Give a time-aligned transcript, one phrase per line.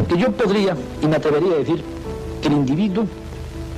[0.00, 1.82] Porque yo podría y me atrevería a decir
[2.40, 3.04] que el individuo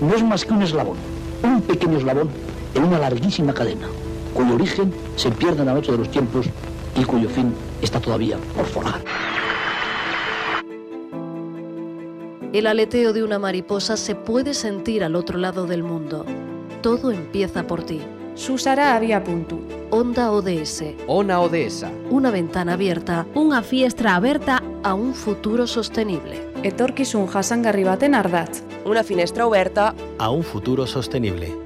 [0.00, 0.96] no es más que un eslabón,
[1.42, 2.28] un pequeño eslabón
[2.76, 3.88] en una larguísima cadena,
[4.32, 6.46] cuyo origen se pierde en la noche de los tiempos
[6.94, 9.00] y cuyo fin está todavía por forjar.
[12.52, 16.24] El aleteo de una mariposa se puede sentir al otro lado del mundo.
[16.82, 18.00] Todo empieza por ti.
[18.36, 19.58] Susara había punto.
[19.90, 20.84] Onda ODS.
[21.08, 21.84] Ona ODS.
[22.10, 26.52] Una ventana abierta Una fiestra aberta a un futuro sostenible.
[26.62, 28.62] etorkizun jasangarri baten ardatz.
[28.84, 31.61] Una finestra oberta a un futuro sostenible.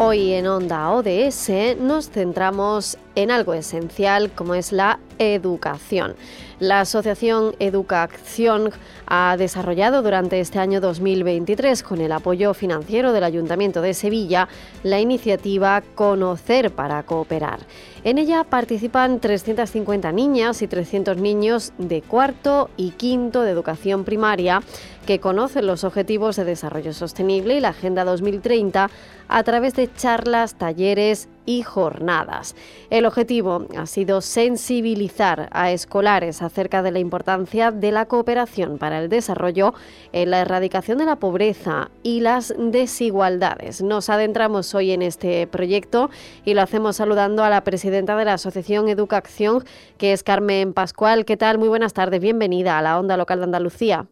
[0.00, 6.16] Hoy en Onda ODS nos centramos en algo esencial como es la educación.
[6.60, 8.70] La Asociación Educación
[9.06, 14.48] ha desarrollado durante este año 2023, con el apoyo financiero del Ayuntamiento de Sevilla,
[14.82, 17.58] la iniciativa Conocer para Cooperar.
[18.04, 24.62] En ella participan 350 niñas y 300 niños de cuarto y quinto de educación primaria
[25.06, 28.90] que conocen los Objetivos de Desarrollo Sostenible y la Agenda 2030
[29.28, 32.56] a través de charlas, talleres y jornadas.
[32.90, 39.00] El objetivo ha sido sensibilizar a escolares acerca de la importancia de la cooperación para
[39.00, 39.74] el desarrollo
[40.12, 43.82] en la erradicación de la pobreza y las desigualdades.
[43.82, 46.10] Nos adentramos hoy en este proyecto
[46.44, 49.64] y lo hacemos saludando a la presidenta de la Asociación Educación,
[49.98, 51.24] que es Carmen Pascual.
[51.24, 51.58] ¿Qué tal?
[51.58, 52.20] Muy buenas tardes.
[52.20, 54.06] Bienvenida a la Onda Local de Andalucía.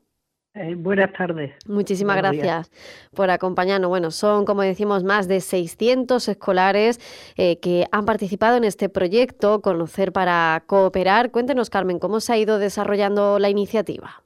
[0.55, 1.53] Eh, buenas tardes.
[1.67, 3.89] Muchísimas Buenos gracias por acompañarnos.
[3.89, 7.01] Bueno, son, como decimos, más de 600 escolares
[7.39, 11.31] eh, que han participado en este proyecto, Conocer para Cooperar.
[11.31, 14.23] Cuéntenos, Carmen, ¿cómo se ha ido desarrollando la iniciativa?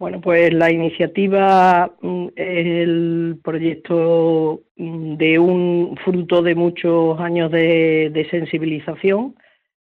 [0.00, 7.52] Bueno, pues la iniciativa mm, es el proyecto mm, de un fruto de muchos años
[7.52, 9.36] de, de sensibilización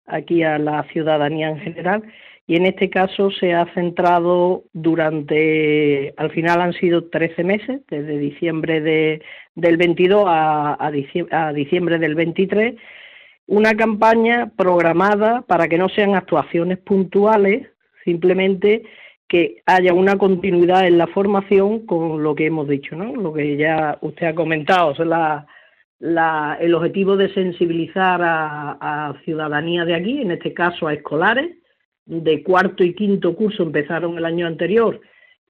[0.05, 2.03] aquí a la ciudadanía en general
[2.45, 8.17] y en este caso se ha centrado durante, al final han sido 13 meses, desde
[8.17, 9.21] diciembre de,
[9.55, 10.91] del 22 a,
[11.53, 12.75] diciembre, del 23,
[13.47, 17.67] una campaña programada para que no sean actuaciones puntuales,
[18.03, 18.83] simplemente
[19.27, 23.15] que haya una continuidad en la formación con lo que hemos dicho, ¿no?
[23.15, 30.21] Lo que ya usted ha comentado, o el objetivo de sensibilizar a ciudadanía de aquí,
[30.21, 31.62] en este caso a escolares,
[32.05, 34.99] de cuarto y quinto curso empezaron el año anterior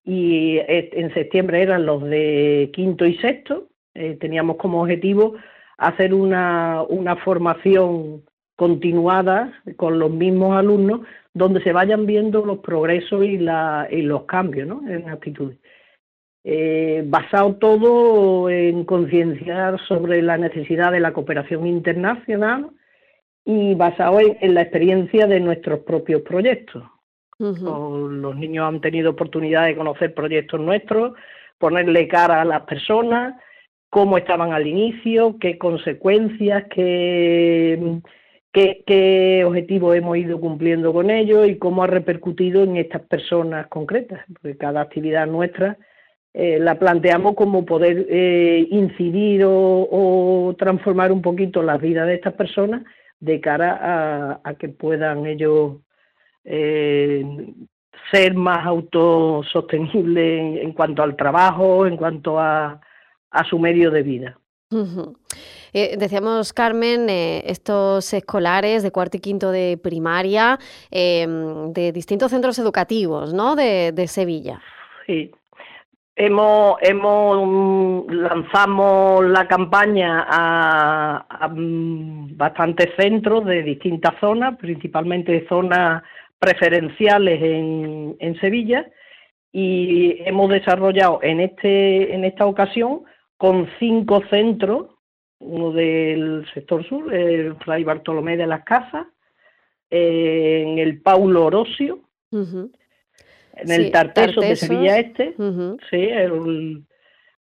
[0.05, 3.69] y en septiembre eran los de quinto y sexto.
[3.93, 5.35] Eh, teníamos como objetivo
[5.77, 8.23] hacer una, una formación
[8.55, 11.01] continuada con los mismos alumnos
[11.33, 14.81] donde se vayan viendo los progresos y, la, y los cambios ¿no?
[14.87, 15.57] en actitudes.
[16.43, 22.69] Eh, basado todo en concienciar sobre la necesidad de la cooperación internacional
[23.45, 26.83] y basado en, en la experiencia de nuestros propios proyectos.
[27.39, 31.13] Los niños han tenido oportunidad de conocer proyectos nuestros,
[31.57, 33.35] ponerle cara a las personas,
[33.89, 37.99] cómo estaban al inicio, qué consecuencias, qué,
[38.51, 43.67] qué, qué objetivos hemos ido cumpliendo con ellos y cómo ha repercutido en estas personas
[43.67, 45.77] concretas, porque cada actividad nuestra
[46.33, 52.15] eh, la planteamos como poder eh, incidir o, o transformar un poquito la vida de
[52.15, 52.83] estas personas
[53.23, 55.77] de cara a, a que puedan ellos
[56.43, 57.23] eh,
[58.11, 62.81] ser más autosostenibles en, en cuanto al trabajo, en cuanto a,
[63.31, 64.37] a su medio de vida.
[65.71, 70.59] Eh, decíamos, Carmen, eh, estos escolares de cuarto y quinto de primaria
[70.91, 71.25] eh,
[71.69, 73.55] de distintos centros educativos, ¿no?
[73.55, 74.59] De, de Sevilla.
[75.05, 75.31] Sí.
[76.15, 86.03] Hemos, hemos mm, lanzamos la campaña a, mm, bastantes centros de distintas zonas, principalmente zonas
[86.37, 88.85] preferenciales en, Sevilla,
[89.51, 93.03] y hemos desarrollado en este en esta ocasión
[93.37, 94.87] con cinco centros,
[95.39, 99.07] uno del sector sur, el Fray Bartolomé de las Casas,
[99.89, 102.01] eh, en el Paulo Orosio.
[103.55, 104.55] En Sí, el Tartesos de.
[104.55, 105.35] Sevilla Este,
[105.89, 106.83] sí, el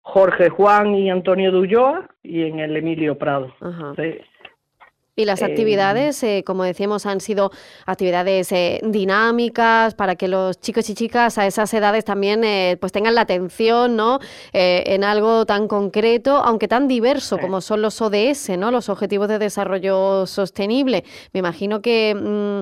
[0.01, 3.53] Jorge Juan y Antonio de Ulloa, y en el Emilio Prado.
[3.95, 4.19] Sí.
[5.15, 7.51] Y las Eh, actividades, eh, como decíamos, han sido
[7.85, 12.91] actividades eh, dinámicas para que los chicos y chicas a esas edades también eh, pues
[12.91, 14.17] tengan la atención ¿no?
[14.53, 18.71] Eh, en algo tan concreto, aunque tan diverso como son los ODS, ¿no?
[18.71, 21.03] los Objetivos de Desarrollo Sostenible.
[21.31, 22.59] Me imagino que mm,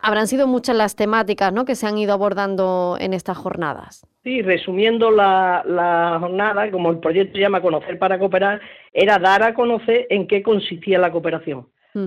[0.00, 1.64] habrán sido muchas las temáticas ¿no?
[1.64, 4.06] que se han ido abordando en estas jornadas.
[4.22, 8.60] Sí, resumiendo la, la jornada, como el proyecto llama Conocer para Cooperar,
[8.92, 11.66] era dar a conocer en qué consistía la cooperación.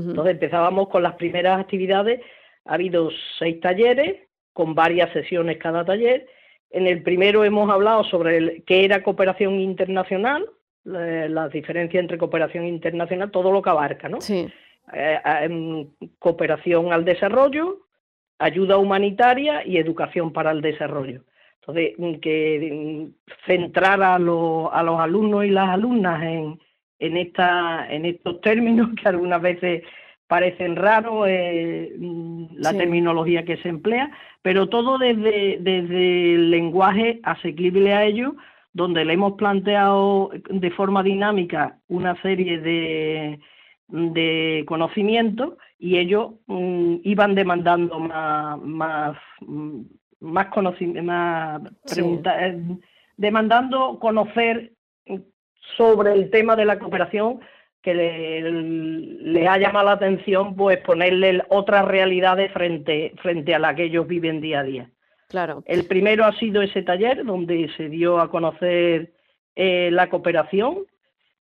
[0.09, 2.21] Entonces empezábamos con las primeras actividades.
[2.65, 4.17] Ha habido seis talleres
[4.53, 6.27] con varias sesiones cada taller.
[6.69, 10.45] En el primero hemos hablado sobre el- qué era cooperación internacional,
[10.83, 14.21] la- las diferencias entre cooperación internacional, todo lo que abarca, ¿no?
[14.21, 14.47] Sí.
[14.93, 15.87] Eh, em,
[16.19, 17.79] cooperación al desarrollo,
[18.39, 21.21] ayuda humanitaria y educación para el desarrollo.
[21.59, 23.13] Entonces, que mm,
[23.45, 26.59] centrar a, los- a los alumnos y las alumnas en,
[27.01, 29.83] en, esta, en estos términos que algunas veces
[30.27, 31.91] parecen raros, eh,
[32.55, 32.77] la Sí.
[32.77, 34.09] terminología que se emplea,
[34.41, 38.33] pero todo desde, desde el lenguaje asequible a ellos,
[38.71, 43.39] donde le hemos planteado de forma dinámica una serie de,
[43.89, 49.17] de conocimientos y ellos mm, iban demandando más, más,
[50.21, 52.01] más conocimiento, más Sí.
[52.39, 52.77] eh,
[53.17, 54.71] demandando conocer
[55.77, 57.39] sobre el tema de la cooperación
[57.81, 63.73] que le, les ha llamado la atención, pues ponerle otras realidades frente, frente a la
[63.73, 64.89] que ellos viven día a día.
[65.29, 65.63] Claro.
[65.65, 69.13] El primero ha sido ese taller donde se dio a conocer
[69.55, 70.85] eh, la cooperación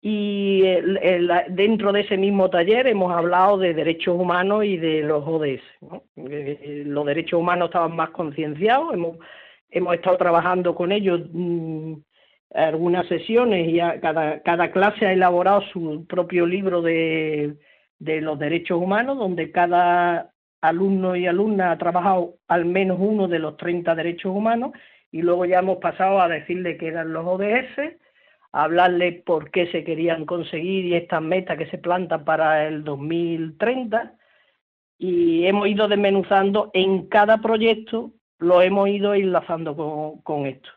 [0.01, 5.03] y el- el- dentro de ese mismo taller hemos hablado de derechos humanos y de
[5.03, 5.63] los ODS.
[5.81, 6.03] ¿no?
[6.17, 9.19] Eh, los derechos humanos estaban más concienciados, hemos,
[9.71, 11.95] hemos estado trabajando con ellos mm,
[12.55, 17.57] algunas sesiones y a- cada, cada clase ha elaborado su propio libro de,
[17.99, 23.39] de los derechos humanos, donde cada alumno y alumna ha trabajado al menos uno de
[23.41, 24.73] los 30 derechos humanos
[25.11, 27.79] y luego ya hemos pasado a decirle que eran los ODS,
[28.53, 32.85] a hablarle por qué se querían conseguir y estas metas que se plantan para el
[32.85, 34.15] 2030
[34.99, 40.69] y hemos ido desmenuzando en cada proyecto, lo hemos ido enlazando con, con esto.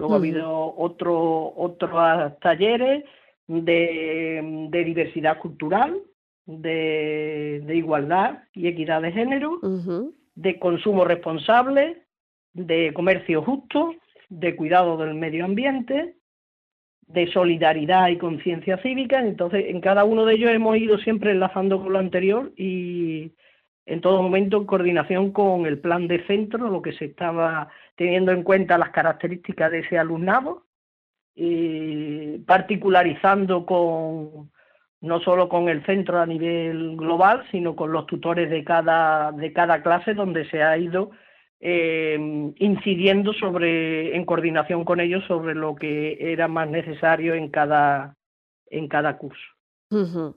[0.00, 3.04] Luego ha habido otro, otros talleres
[3.46, 6.00] de, de diversidad cultural,
[6.46, 9.60] de, de igualdad y equidad de género,
[10.34, 12.04] de consumo responsable,
[12.54, 13.94] de comercio justo,
[14.30, 16.14] de cuidado del medio ambiente,
[17.06, 19.20] de solidaridad y conciencia cívica.
[19.20, 23.32] Entonces, en cada uno de ellos hemos ido siempre enlazando con lo anterior y
[23.90, 28.30] en todo momento en coordinación con el plan de centro, lo que se estaba teniendo
[28.32, 30.64] en cuenta las características de ese alumnado
[32.46, 34.50] particularizando con
[35.00, 39.52] no solo con el centro a nivel global, sino con los tutores de cada, de
[39.52, 41.10] cada clase, donde se ha ido
[41.58, 42.18] eh,
[42.56, 48.14] incidiendo sobre, en coordinación con ellos sobre lo que era más necesario en cada,
[48.66, 49.42] en cada curso.
[49.90, 50.36] Ujú.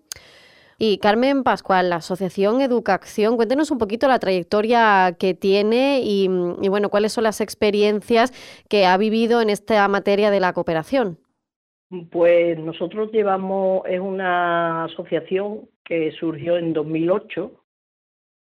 [0.85, 6.27] Y Carmen Pascual, la Asociación Educación, cuéntenos un poquito la trayectoria que tiene y,
[6.61, 8.33] y, bueno, cuáles son las experiencias
[8.67, 11.17] que ha vivido en esta materia de la cooperación.
[12.11, 17.49] Pues nosotros llevamos, es una asociación que surgió en 2008,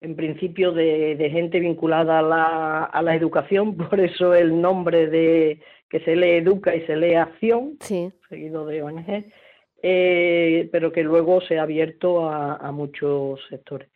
[0.02, 5.06] en principio de, de gente vinculada a la, a la, educación, por eso el nombre
[5.06, 8.12] de que se lee Educa y se lee Acción, sí.
[8.28, 9.24] seguido de ONG,
[9.82, 13.88] eh, pero que luego se ha abierto a, muchos sectores.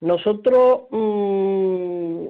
[0.00, 2.26] Nosotros mmm,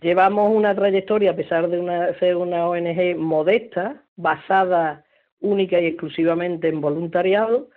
[0.00, 5.04] llevamos una trayectoria, a pesar de una, ser una ONG modesta, basada
[5.40, 7.68] única y exclusivamente en voluntariado,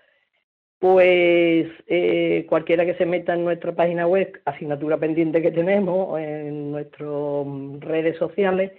[0.80, 6.72] pues eh, cualquiera que se meta en nuestra página web, asignatura pendiente que tenemos, en
[6.72, 7.10] nuestras
[7.80, 8.72] redes sociales,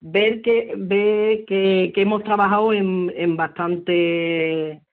[0.00, 4.83] ver que ve que, hemos trabajado en, en bastante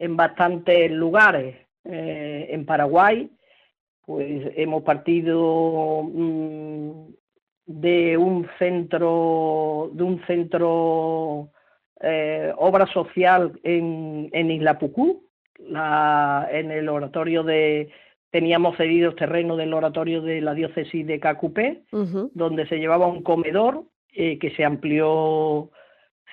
[0.00, 1.56] en bastantes lugares.
[1.84, 3.30] Eh, en Paraguay,
[4.04, 6.90] pues hemos partido mmm,
[7.66, 11.50] de un centro de un centro
[12.00, 15.24] eh, obra social en, en Isla Pucú,
[15.58, 17.90] la, en el oratorio de
[18.30, 22.30] teníamos cedidos terreno del oratorio de la diócesis de Cacupé, uh -huh.
[22.34, 25.70] donde se llevaba un comedor eh, que se amplió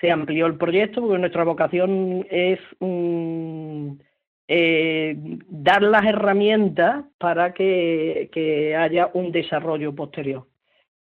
[0.02, 3.98] se amplió el proyecto porque nuestra vocación es um,
[4.48, 5.16] eh,
[5.50, 10.46] dar las herramientas para que, haya un desarrollo posterior.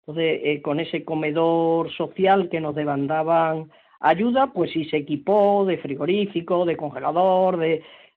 [0.00, 3.70] Entonces, eh, con ese comedor social que nos demandaban
[4.00, 7.58] ayuda, pues sí se equipó de frigorífico, de congelador,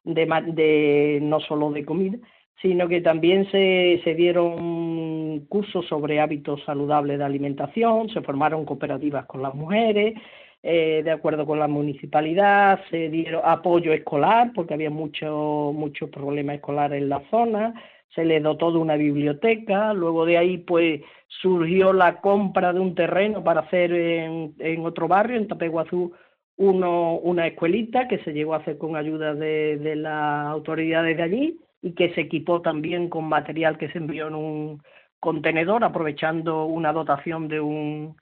[0.03, 2.17] de, no solo de comida,
[2.62, 9.41] sino que también se dieron cursos sobre hábitos saludables de alimentación, se formaron cooperativas con
[9.41, 10.15] las mujeres,
[10.70, 16.58] eh, de acuerdo con la municipalidad, se dieron apoyo escolar, porque había muchos mucho problemas
[16.58, 17.74] escolares en la zona,
[18.14, 22.96] se le dotó de una biblioteca, luego de ahí pues surgió la compra de un
[22.96, 26.12] terreno para hacer en, en otro barrio, en Tapeguazú,
[26.58, 31.24] uno, una escuelita que se llegó a hacer con ayuda de, de las autoridades de
[31.24, 34.84] allí y que se equipó también con material que se envió en un
[35.22, 38.18] contenedor, aprovechando una dotación de un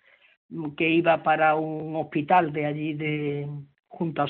[0.77, 3.49] que iba para un hospital de allí de
[3.87, 4.21] junto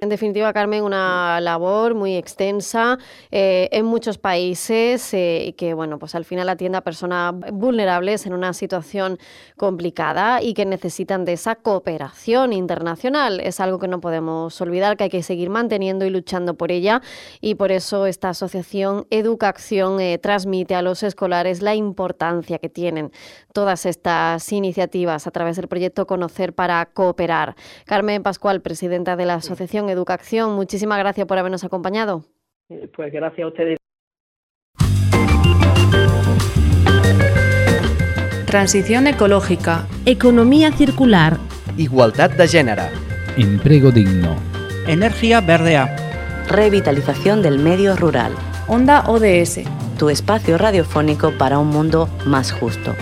[0.00, 2.98] En definitiva, Carmen, una labor muy extensa
[3.30, 8.26] eh, en muchos países eh, y que, bueno, pues al final atiende a personas vulnerables
[8.26, 9.18] en una situación
[9.56, 13.40] complicada y que necesitan de esa cooperación internacional.
[13.40, 17.02] Es algo que no podemos olvidar, que hay que seguir manteniendo y luchando por ella
[17.40, 23.10] y por eso esta asociación Educación eh, transmite a los escolares la importancia que tienen
[23.52, 27.56] todas estas iniciativas a través del proyecto Conocer para Cooperar.
[27.86, 32.24] Carmen Pascual, presidenta de la Asociación Educación, muchísimas gracias por habernos acompañado.
[32.68, 33.78] Eh, Pues gracias a ustedes.
[38.46, 39.86] Transición ecológica.
[40.06, 41.38] Economía circular.
[41.76, 42.88] Igualdad de gènere.
[43.36, 44.36] Empleo digno.
[44.86, 45.84] Energía verdea.
[46.48, 48.32] Revitalización del medio rural.
[48.66, 49.60] Onda ODS.
[49.98, 52.94] Tu espacio radiofónico para un mundo más justo.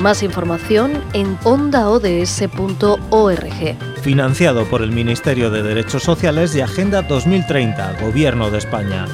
[0.00, 2.00] Más información en ondaods.org.
[4.00, 9.06] Financiado por el Ministerio de Derechos Sociales y Agenda 2030, Gobierno de España.